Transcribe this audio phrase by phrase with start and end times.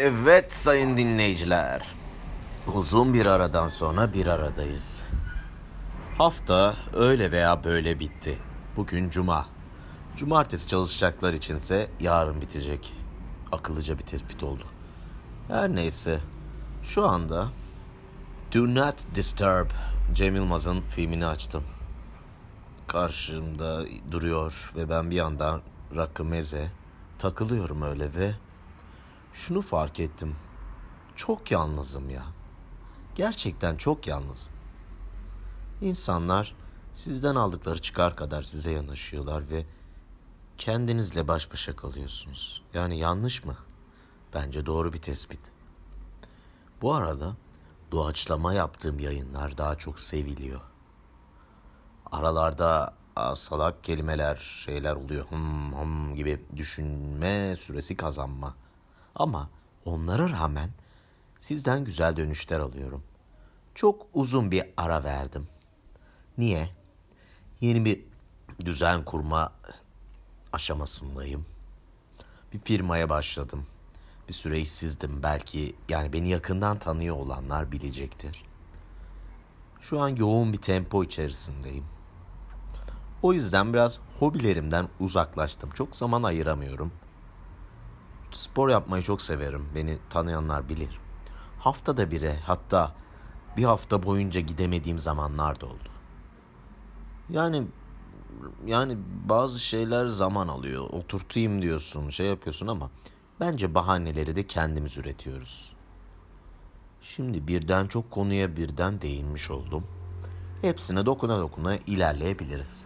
[0.00, 1.82] Evet sayın dinleyiciler.
[2.74, 5.02] Uzun bir aradan sonra bir aradayız.
[6.18, 8.38] Hafta öyle veya böyle bitti.
[8.76, 9.46] Bugün cuma.
[10.16, 12.94] Cumartesi çalışacaklar içinse yarın bitecek.
[13.52, 14.64] Akıllıca bir tespit oldu.
[15.48, 16.20] Her neyse.
[16.82, 17.48] Şu anda
[18.54, 19.70] Do Not Disturb
[20.12, 21.64] Cem Yılmaz'ın filmini açtım.
[22.86, 25.60] Karşımda duruyor ve ben bir yandan
[25.96, 26.70] rakı meze
[27.18, 28.34] takılıyorum öyle ve
[29.38, 30.36] şunu fark ettim.
[31.16, 32.24] Çok yalnızım ya.
[33.14, 34.52] Gerçekten çok yalnızım.
[35.80, 36.54] İnsanlar
[36.94, 39.66] sizden aldıkları çıkar kadar size yanaşıyorlar ve
[40.58, 42.62] kendinizle baş başa kalıyorsunuz.
[42.74, 43.56] Yani yanlış mı?
[44.34, 45.40] Bence doğru bir tespit.
[46.82, 47.36] Bu arada
[47.92, 50.60] doğaçlama yaptığım yayınlar daha çok seviliyor.
[52.12, 52.94] Aralarda
[53.34, 55.26] salak kelimeler, şeyler oluyor.
[55.30, 58.54] Hım hım gibi düşünme süresi kazanma.
[59.14, 59.50] Ama
[59.84, 60.70] onlara rağmen
[61.40, 63.02] sizden güzel dönüşler alıyorum.
[63.74, 65.48] Çok uzun bir ara verdim.
[66.38, 66.70] Niye?
[67.60, 68.04] Yeni bir
[68.64, 69.52] düzen kurma
[70.52, 71.46] aşamasındayım.
[72.52, 73.66] Bir firmaya başladım.
[74.28, 75.22] Bir süre işsizdim.
[75.22, 78.44] Belki yani beni yakından tanıyor olanlar bilecektir.
[79.80, 81.84] Şu an yoğun bir tempo içerisindeyim.
[83.22, 85.70] O yüzden biraz hobilerimden uzaklaştım.
[85.70, 86.92] Çok zaman ayıramıyorum.
[88.32, 89.68] Spor yapmayı çok severim.
[89.74, 90.98] Beni tanıyanlar bilir.
[91.58, 92.92] Haftada bire hatta
[93.56, 95.88] bir hafta boyunca gidemediğim zamanlar da oldu.
[97.30, 97.66] Yani
[98.66, 98.98] yani
[99.28, 100.90] bazı şeyler zaman alıyor.
[100.90, 102.90] Oturtayım diyorsun, şey yapıyorsun ama
[103.40, 105.72] bence bahaneleri de kendimiz üretiyoruz.
[107.02, 109.84] Şimdi birden çok konuya birden değinmiş oldum.
[110.62, 112.84] Hepsine dokuna dokuna ilerleyebiliriz.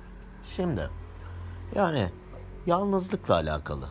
[0.56, 0.90] Şimdi
[1.74, 2.10] yani
[2.66, 3.88] yalnızlıkla alakalı.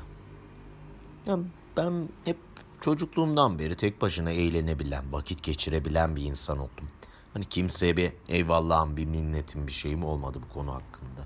[1.26, 1.40] Ya
[1.78, 2.38] ben hep
[2.82, 6.88] çocukluğumdan beri tek başına eğlenebilen, vakit geçirebilen bir insan oldum.
[7.34, 11.22] Hani kimseye bir eyvallahım, bir minnetim, bir şeyim olmadı bu konu hakkında.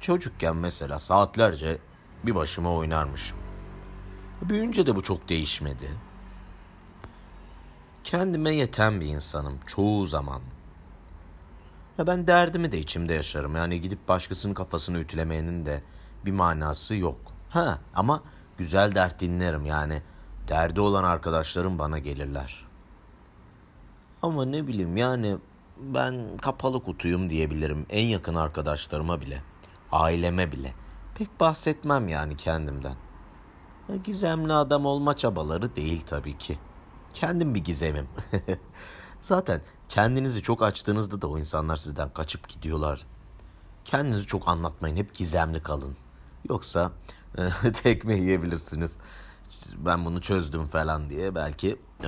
[0.00, 1.78] Çocukken mesela saatlerce
[2.24, 3.38] bir başıma oynarmışım.
[4.42, 5.90] Büyünce de bu çok değişmedi.
[8.04, 10.40] Kendime yeten bir insanım çoğu zaman.
[11.98, 13.56] Ya ben derdimi de içimde yaşarım.
[13.56, 15.82] Yani gidip başkasının kafasını ütülemenin de
[16.24, 17.20] bir manası yok.
[17.50, 18.22] Ha ama
[18.58, 20.02] güzel dert dinlerim yani.
[20.48, 22.66] Derdi olan arkadaşlarım bana gelirler.
[24.22, 25.36] Ama ne bileyim yani
[25.78, 29.42] ben kapalı kutuyum diyebilirim en yakın arkadaşlarıma bile,
[29.92, 30.74] aileme bile.
[31.14, 32.96] Pek bahsetmem yani kendimden.
[34.04, 36.58] Gizemli adam olma çabaları değil tabii ki.
[37.14, 38.08] Kendim bir gizemim.
[39.22, 43.06] Zaten kendinizi çok açtığınızda da o insanlar sizden kaçıp gidiyorlar.
[43.84, 44.96] Kendinizi çok anlatmayın.
[44.96, 45.96] Hep gizemli kalın.
[46.48, 46.92] Yoksa
[47.82, 48.98] tekme yiyebilirsiniz.
[49.76, 52.04] Ben bunu çözdüm falan diye belki e,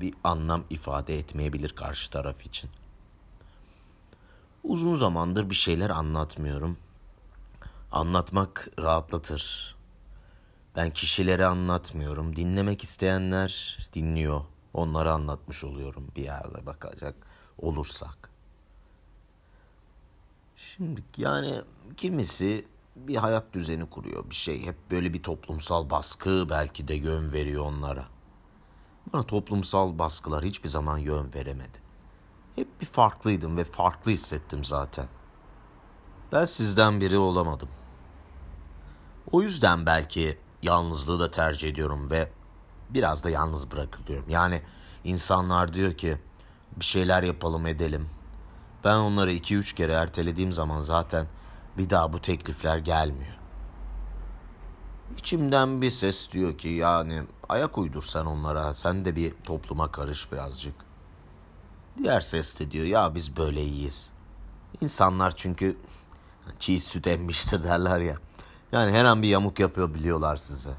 [0.00, 2.70] bir anlam ifade etmeyebilir karşı taraf için.
[4.64, 6.76] Uzun zamandır bir şeyler anlatmıyorum.
[7.92, 9.76] Anlatmak rahatlatır.
[10.76, 12.36] Ben kişilere anlatmıyorum.
[12.36, 14.40] Dinlemek isteyenler dinliyor.
[14.74, 17.14] Onlara anlatmış oluyorum bir yerde bakacak
[17.58, 18.30] olursak.
[20.56, 21.62] Şimdi yani
[21.96, 22.64] kimisi
[22.96, 24.66] bir hayat düzeni kuruyor bir şey.
[24.66, 28.04] Hep böyle bir toplumsal baskı belki de yön veriyor onlara.
[29.12, 31.78] Bana toplumsal baskılar hiçbir zaman yön veremedi.
[32.56, 35.06] Hep bir farklıydım ve farklı hissettim zaten.
[36.32, 37.68] Ben sizden biri olamadım.
[39.32, 42.30] O yüzden belki yalnızlığı da tercih ediyorum ve
[42.90, 44.28] biraz da yalnız bırakılıyorum.
[44.28, 44.62] Yani
[45.04, 46.18] insanlar diyor ki
[46.76, 48.08] bir şeyler yapalım edelim.
[48.84, 51.26] Ben onları iki üç kere ertelediğim zaman zaten
[51.78, 53.38] bir daha bu teklifler gelmiyor.
[55.18, 58.74] İçimden bir ses diyor ki yani ayak uydur sen onlara.
[58.74, 60.74] Sen de bir topluma karış birazcık.
[61.98, 64.10] Diğer ses de diyor ya biz böyle iyiyiz.
[64.80, 65.76] İnsanlar çünkü
[66.58, 68.14] çiğ süt emmiştir derler ya.
[68.72, 70.70] Yani her an bir yamuk yapıyor biliyorlar size.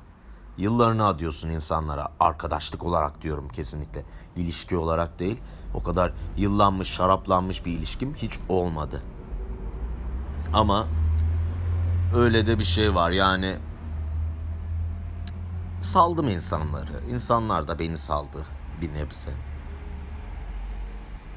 [0.58, 2.09] Yıllarını adıyorsun insanlara.
[2.20, 4.05] Arkadaşlık olarak diyorum kesinlikle.
[4.35, 5.40] İlişki olarak değil.
[5.73, 9.02] O kadar yıllanmış, şaraplanmış bir ilişkim hiç olmadı.
[10.53, 10.88] Ama
[12.16, 13.58] öyle de bir şey var yani
[15.82, 17.03] saldım insanları.
[17.09, 18.46] İnsanlar da beni saldı
[18.82, 19.32] bir nebze.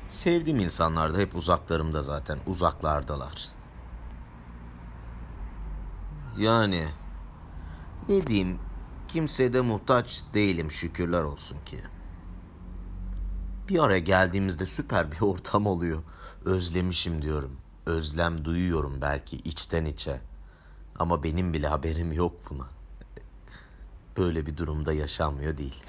[0.09, 2.39] Sevdiğim insanlar da hep uzaklarımda zaten.
[2.47, 3.49] Uzaklardalar.
[6.39, 6.89] Yani
[8.09, 8.59] ne diyeyim
[9.09, 11.81] kimseye de muhtaç değilim şükürler olsun ki.
[13.69, 16.03] Bir araya geldiğimizde süper bir ortam oluyor.
[16.45, 17.64] Özlemişim diyorum.
[17.87, 20.21] Özlem duyuyorum belki içten içe.
[20.99, 22.67] Ama benim bile haberim yok buna.
[24.19, 25.83] böyle bir durumda yaşanmıyor değil.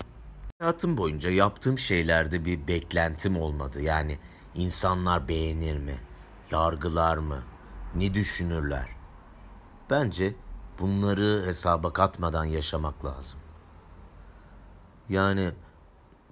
[0.59, 3.81] Hayatım boyunca yaptığım şeylerde bir beklentim olmadı.
[3.81, 4.19] Yani
[4.55, 5.97] insanlar beğenir mi?
[6.51, 7.43] Yargılar mı?
[7.95, 8.87] Ne düşünürler?
[9.89, 10.35] Bence
[10.79, 13.39] bunları hesaba katmadan yaşamak lazım.
[15.09, 15.51] Yani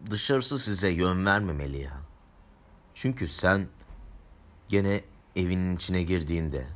[0.10, 1.94] dışarısı size yön vermemeli ya.
[2.94, 3.68] Çünkü sen
[4.68, 5.04] gene
[5.36, 6.68] evinin içine girdiğinde,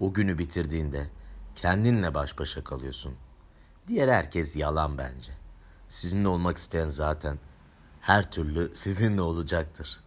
[0.00, 1.10] o günü bitirdiğinde
[1.54, 3.14] kendinle baş başa kalıyorsun.
[3.88, 5.32] Diğer herkes yalan bence.
[5.88, 7.38] Sizinle olmak isteyen zaten
[8.00, 10.00] her türlü sizinle olacaktır.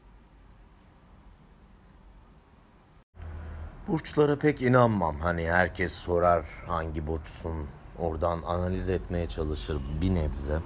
[3.87, 5.19] Burçlara pek inanmam.
[5.19, 7.67] Hani herkes sorar hangi burçsun.
[7.99, 10.59] Oradan analiz etmeye çalışır bir nebze.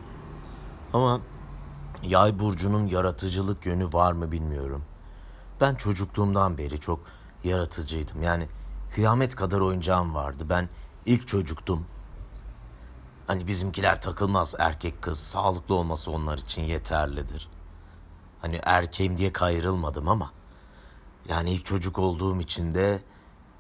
[0.94, 1.22] Ama
[2.04, 4.84] yay burcunun yaratıcılık yönü var mı bilmiyorum.
[5.62, 7.00] Ben çocukluğumdan beri çok
[7.44, 8.24] yaratıcıydım.
[8.24, 8.48] Yani
[8.96, 10.46] kıyamet kadar oyuncağım vardı.
[10.50, 10.70] Ben
[11.06, 11.86] ilk çocuktum.
[13.28, 15.20] Hani bizimkiler takılmaz erkek kız.
[15.20, 17.50] Sağlıklı olması onlar için yeterlidir.
[18.42, 20.32] Hani erkeğim diye kayrılmadım ama
[21.30, 23.04] yani ilk çocuk olduğum için de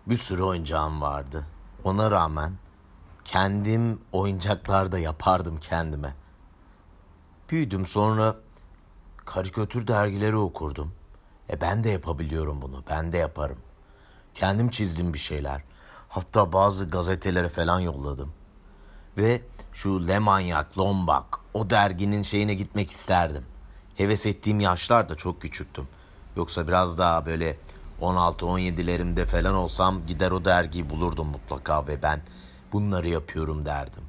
[0.07, 1.45] bir sürü oyuncağım vardı.
[1.83, 2.53] Ona rağmen
[3.25, 6.15] kendim oyuncaklar da yapardım kendime.
[7.49, 8.35] Büyüdüm sonra
[9.25, 10.96] karikatür dergileri okurdum.
[11.49, 12.83] E ben de yapabiliyorum bunu.
[12.89, 13.57] Ben de yaparım.
[14.33, 15.61] Kendim çizdim bir şeyler.
[16.09, 18.33] Hatta bazı gazetelere falan yolladım.
[19.17, 19.41] Ve
[19.73, 23.45] şu Lemanyak, Lombak o derginin şeyine gitmek isterdim.
[23.95, 25.87] Heves ettiğim yaşlar da çok küçüktüm.
[26.35, 27.57] Yoksa biraz daha böyle
[28.01, 32.21] 16-17'lerimde falan olsam gider o dergiyi bulurdum mutlaka ve ben
[32.73, 34.03] bunları yapıyorum derdim.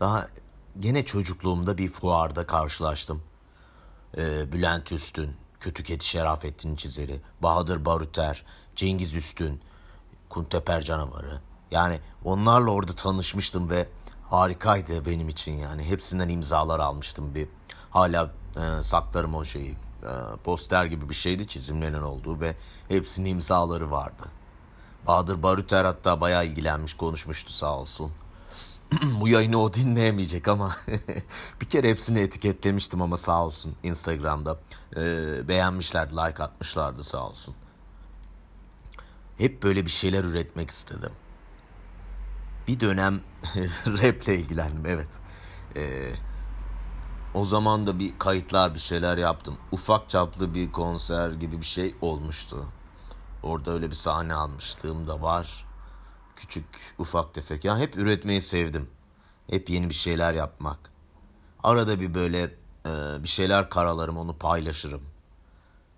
[0.00, 0.28] Daha
[0.80, 3.22] gene çocukluğumda bir fuarda karşılaştım.
[4.16, 8.44] Ee, Bülent Üstün, Kötü Kedi Şerafettin çizeri, Bahadır Baruter,
[8.76, 9.60] Cengiz Üstün,
[10.28, 11.40] Kunteper Canavarı.
[11.70, 13.88] Yani onlarla orada tanışmıştım ve
[14.30, 15.84] harikaydı benim için yani.
[15.84, 17.48] Hepsinden imzalar almıştım bir.
[17.90, 19.70] Hala e, saklarım o şeyi.
[20.02, 20.12] E,
[20.44, 22.56] poster gibi bir şeydi çizimlerinin olduğu ve
[22.88, 24.24] hepsinin imzaları vardı.
[25.06, 28.12] Bahadır Baruter hatta bayağı ilgilenmiş konuşmuştu sağ olsun.
[29.20, 30.76] Bu yayını o dinleyemeyecek ama
[31.60, 34.58] bir kere hepsini etiketlemiştim ama sağ olsun Instagram'da.
[34.96, 35.00] E,
[35.48, 37.54] beğenmişlerdi, like atmışlardı sağ olsun.
[39.38, 41.12] Hep böyle bir şeyler üretmek istedim.
[42.68, 43.20] Bir dönem
[43.86, 45.08] raple ilgilendim evet.
[45.76, 46.12] Ee,
[47.34, 49.56] o zaman da bir kayıtlar bir şeyler yaptım.
[49.72, 52.66] Ufak çaplı bir konser gibi bir şey olmuştu.
[53.42, 55.64] Orada öyle bir sahne almışlığım da var.
[56.42, 56.64] Küçük
[56.98, 57.64] ufak tefek.
[57.64, 58.90] Yani hep üretmeyi sevdim.
[59.50, 60.78] Hep yeni bir şeyler yapmak.
[61.62, 62.42] Arada bir böyle
[62.86, 65.02] e, bir şeyler karalarım onu paylaşırım.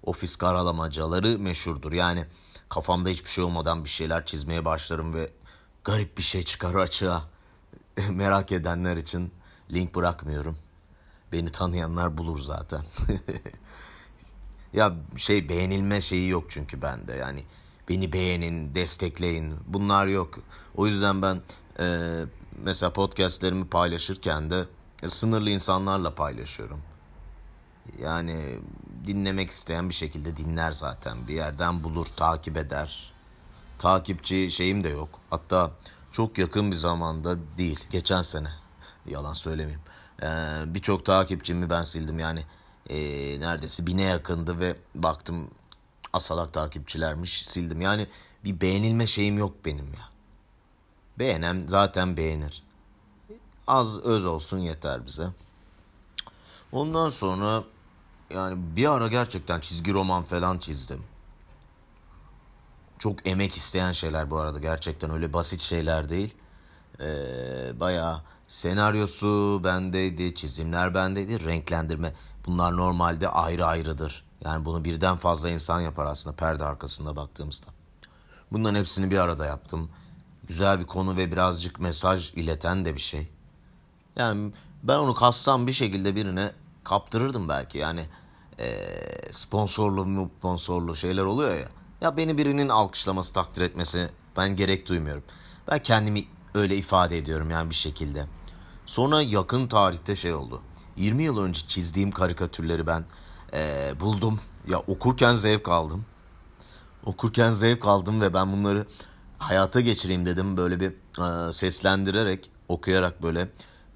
[0.02, 1.92] Ofis karalamacaları meşhurdur.
[1.92, 2.26] Yani
[2.68, 5.30] kafamda hiçbir şey olmadan bir şeyler çizmeye başlarım ve
[5.84, 7.24] garip bir şey çıkar açığa.
[8.10, 9.32] Merak edenler için
[9.72, 10.58] link bırakmıyorum.
[11.32, 12.84] Beni tanıyanlar bulur zaten.
[14.72, 17.12] ya şey beğenilme şeyi yok çünkü bende.
[17.12, 17.44] Yani
[17.88, 19.54] beni beğenin, destekleyin.
[19.66, 20.38] Bunlar yok.
[20.76, 21.40] O yüzden ben
[21.78, 22.20] e,
[22.62, 24.64] mesela podcastlerimi paylaşırken de
[25.02, 26.80] e, sınırlı insanlarla paylaşıyorum.
[28.02, 28.58] Yani
[29.06, 31.28] dinlemek isteyen bir şekilde dinler zaten.
[31.28, 33.12] Bir yerden bulur, takip eder.
[33.78, 35.08] Takipçi şeyim de yok.
[35.30, 35.70] Hatta
[36.12, 37.80] çok yakın bir zamanda değil.
[37.90, 38.48] Geçen sene.
[39.06, 39.80] Yalan söylemeyeyim.
[40.22, 40.26] Ee,
[40.66, 42.18] Birçok takipçimi ben sildim.
[42.18, 42.44] Yani
[42.90, 42.96] e,
[43.40, 45.50] neredeyse bine yakındı ve baktım
[46.14, 47.80] asalak takipçilermiş sildim.
[47.80, 48.08] Yani
[48.44, 50.08] bir beğenilme şeyim yok benim ya.
[51.18, 52.62] Beğenen zaten beğenir.
[53.66, 55.26] Az öz olsun yeter bize.
[56.72, 57.64] Ondan sonra
[58.30, 61.02] yani bir ara gerçekten çizgi roman falan çizdim.
[62.98, 66.34] Çok emek isteyen şeyler bu arada gerçekten öyle basit şeyler değil.
[67.00, 72.14] Ee, bayağı senaryosu bendeydi, çizimler bendeydi, renklendirme.
[72.46, 74.24] Bunlar normalde ayrı ayrıdır.
[74.44, 77.66] Yani bunu birden fazla insan yapar aslında perde arkasında baktığımızda.
[78.52, 79.90] Bunların hepsini bir arada yaptım.
[80.48, 83.28] Güzel bir konu ve birazcık mesaj ileten de bir şey.
[84.16, 86.52] Yani ben onu kassam bir şekilde birine
[86.84, 87.78] kaptırırdım belki.
[87.78, 88.06] Yani
[88.58, 88.88] e,
[89.32, 91.68] sponsorlu sponsorlu şeyler oluyor ya.
[92.00, 95.22] Ya beni birinin alkışlaması, takdir etmesi ben gerek duymuyorum.
[95.70, 96.24] Ben kendimi
[96.54, 98.26] öyle ifade ediyorum yani bir şekilde.
[98.86, 100.62] Sonra yakın tarihte şey oldu.
[100.96, 103.04] 20 yıl önce çizdiğim karikatürleri ben
[103.54, 104.40] e, buldum.
[104.68, 106.04] Ya okurken zevk aldım.
[107.04, 108.86] Okurken zevk aldım ve ben bunları
[109.38, 110.56] hayata geçireyim dedim.
[110.56, 110.92] Böyle bir
[111.48, 113.48] e, seslendirerek, okuyarak böyle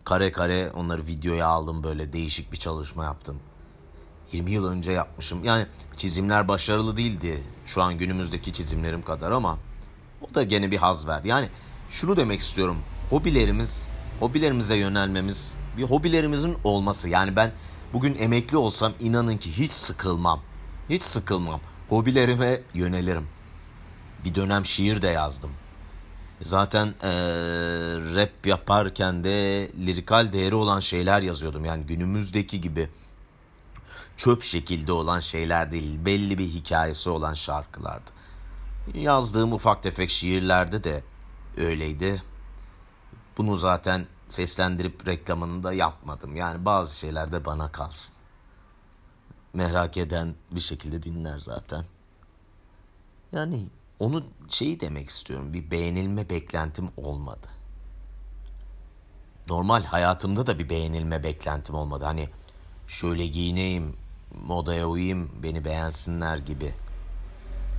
[0.04, 1.82] kare kare onları videoya aldım.
[1.82, 3.40] Böyle değişik bir çalışma yaptım.
[4.32, 5.44] 20 yıl önce yapmışım.
[5.44, 9.58] Yani çizimler başarılı değildi şu an günümüzdeki çizimlerim kadar ama
[10.20, 11.28] o da gene bir haz verdi.
[11.28, 11.48] Yani
[11.90, 12.78] şunu demek istiyorum.
[13.10, 13.88] Hobilerimiz
[14.20, 17.08] hobilerimize yönelmemiz, bir hobilerimizin olması.
[17.08, 17.52] Yani ben
[17.92, 20.40] bugün emekli olsam inanın ki hiç sıkılmam.
[20.90, 21.60] Hiç sıkılmam.
[21.88, 23.28] Hobilerime yönelirim.
[24.24, 25.50] Bir dönem şiir de yazdım.
[26.42, 27.10] Zaten ee,
[28.14, 29.30] rap yaparken de
[29.86, 31.64] lirikal değeri olan şeyler yazıyordum.
[31.64, 32.88] Yani günümüzdeki gibi
[34.16, 36.04] çöp şekilde olan şeyler değil.
[36.04, 38.10] Belli bir hikayesi olan şarkılardı.
[38.94, 41.02] Yazdığım ufak tefek şiirlerde de
[41.56, 42.22] öyleydi.
[43.38, 46.36] Bunu zaten seslendirip reklamını da yapmadım.
[46.36, 48.14] Yani bazı şeyler de bana kalsın.
[49.54, 51.84] Merak eden bir şekilde dinler zaten.
[53.32, 53.66] Yani
[53.98, 55.52] onu şeyi demek istiyorum.
[55.52, 57.48] Bir beğenilme beklentim olmadı.
[59.48, 62.04] Normal hayatımda da bir beğenilme beklentim olmadı.
[62.04, 62.28] Hani
[62.88, 63.96] şöyle giyineyim,
[64.46, 66.74] modaya uyayım, beni beğensinler gibi.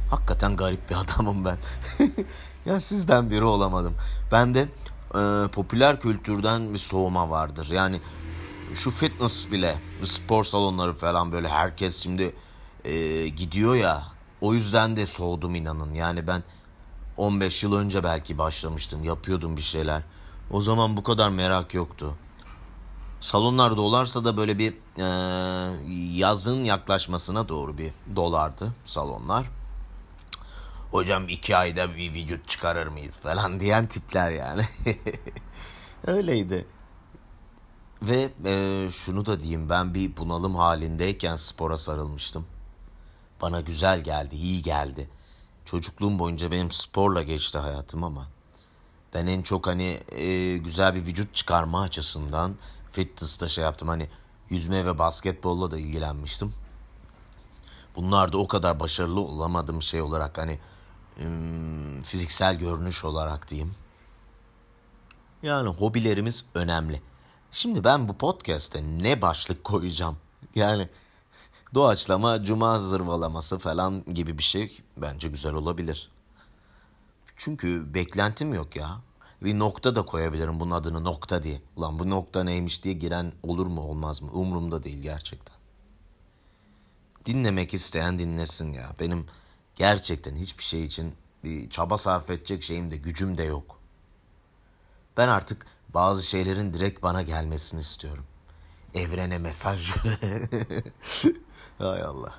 [0.10, 1.58] Hakikaten garip bir adamım ben.
[2.66, 3.96] ya sizden biri olamadım.
[4.32, 4.70] Ben de
[5.16, 7.68] e, popüler kültürden bir soğuma vardır.
[7.72, 8.02] Yani
[8.76, 12.36] şu fitness bile, spor salonları falan böyle herkes şimdi
[12.86, 14.04] e, gidiyor ya.
[14.42, 15.94] O yüzden de soğudum inanın.
[15.94, 16.44] Yani ben
[17.18, 20.02] 15 yıl önce belki başlamıştım, yapıyordum bir şeyler.
[20.52, 22.14] O zaman bu kadar merak yoktu.
[23.22, 29.59] Salonlar dolarsa da böyle bir e, yazın yaklaşmasına doğru bir dolardı salonlar.
[30.92, 34.68] Hocam iki ayda bir vücut çıkarır mıyız falan diyen tipler yani.
[36.08, 36.68] Öyleydi.
[38.02, 42.46] Ve e, şunu da diyeyim ben bir bunalım halindeyken spora sarılmıştım.
[43.42, 45.10] Bana güzel geldi, iyi geldi.
[45.66, 48.28] Çocukluğum boyunca benim sporla geçti hayatım ama
[49.14, 52.56] ben en çok hani e, güzel bir vücut çıkarma açısından
[52.92, 53.88] fitness'ta şey yaptım.
[53.88, 54.10] Hani
[54.50, 56.54] yüzme ve basketbolla da ilgilenmiştim.
[57.96, 60.60] Bunlar da o kadar başarılı olamadım şey olarak hani
[62.04, 63.76] fiziksel görünüş olarak diyeyim.
[65.44, 67.02] Yani hobilerimiz önemli.
[67.52, 70.18] Şimdi ben bu podcast'te ne başlık koyacağım?
[70.56, 70.90] Yani
[71.74, 76.12] doğaçlama cuma zırvalaması falan gibi bir şey bence güzel olabilir.
[77.36, 79.02] Çünkü beklentim yok ya.
[79.44, 81.62] Bir nokta da koyabilirim bunun adını nokta diye.
[81.76, 84.32] Ulan bu nokta neymiş diye giren olur mu olmaz mı?
[84.32, 85.56] Umurumda değil gerçekten.
[87.26, 88.96] Dinlemek isteyen dinlesin ya.
[89.00, 89.26] Benim
[89.80, 93.80] gerçekten hiçbir şey için bir çaba sarf edecek şeyim de gücüm de yok.
[95.18, 98.24] Ben artık bazı şeylerin direkt bana gelmesini istiyorum.
[98.94, 99.92] Evrene mesaj.
[101.78, 102.34] Hay Allah.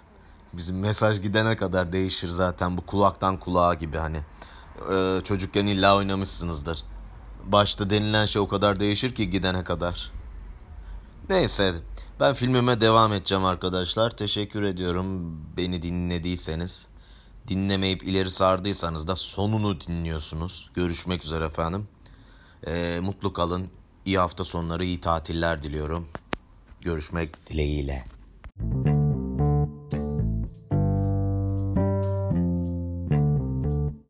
[0.52, 4.20] Bizim mesaj gidene kadar değişir zaten bu kulaktan kulağa gibi hani.
[4.92, 6.84] Ee, çocukken illa oynamışsınızdır.
[7.44, 10.12] Başta denilen şey o kadar değişir ki gidene kadar.
[11.28, 11.74] Neyse
[12.20, 14.10] ben filmime devam edeceğim arkadaşlar.
[14.10, 16.89] Teşekkür ediyorum beni dinlediyseniz.
[17.50, 20.70] Dinlemeyip ileri sardıysanız da sonunu dinliyorsunuz.
[20.74, 21.88] Görüşmek üzere efendim.
[22.66, 23.68] Ee, mutlu kalın.
[24.04, 26.08] İyi hafta sonları, iyi tatiller diliyorum.
[26.80, 28.04] Görüşmek dileğiyle.